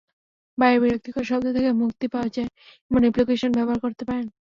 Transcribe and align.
বাইরের 0.57 0.81
বিরক্তিকর 0.83 1.23
শব্দ 1.29 1.45
থেকে 1.55 1.69
মুক্তি 1.81 2.05
পাওয়া 2.13 2.29
যায় 2.35 2.49
এমন 2.87 3.01
অ্যাপ্লিকেশন 3.03 3.51
ব্যবহার 3.57 3.79
করতে 3.85 4.03
পারেন। 4.09 4.25